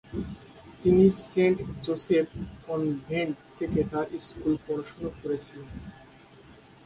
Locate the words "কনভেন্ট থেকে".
2.65-3.79